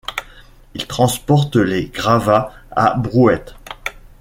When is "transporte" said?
0.87-1.57